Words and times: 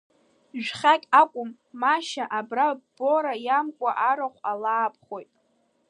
Жәхьак 0.63 1.01
акәым, 1.21 1.49
Машьа, 1.81 2.25
абра 2.37 2.67
ббора 2.79 3.33
иамкуа 3.45 3.91
арахә 4.09 4.41
алаабхәоит. 4.51 5.29